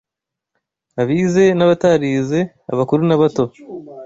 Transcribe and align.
abize 1.01 1.43
n’abatarize, 1.57 2.39
abakuru 2.71 3.01
n’abato 3.05 3.43